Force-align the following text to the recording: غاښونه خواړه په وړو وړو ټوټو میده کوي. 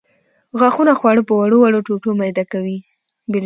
غاښونه 0.59 0.93
خواړه 0.99 1.21
په 1.27 1.33
وړو 1.39 1.57
وړو 1.59 1.85
ټوټو 1.87 2.09
میده 2.19 2.43
کوي. 2.51 2.77